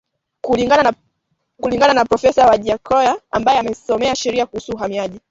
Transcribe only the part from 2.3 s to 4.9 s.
Wajackoya ambaye amesomea sheria kuhusu